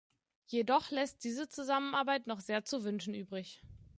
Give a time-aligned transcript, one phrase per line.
[0.47, 3.61] Jedoch lässt diese Zusammenarbeit noch sehr zu wünschen übrig.